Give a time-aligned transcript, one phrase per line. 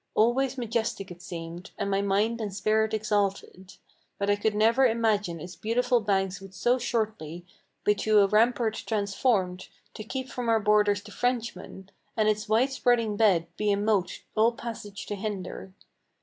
[0.15, 3.75] Always majestic it seemed, and my mind and spirit exalted.
[4.17, 7.45] But I could never imagine its beautiful banks would so shortly
[7.83, 12.71] Be to a rampart transformed, to keep from our borders the Frenchman, And its wide
[12.71, 15.71] spreading bed be a moat all passage to hinder.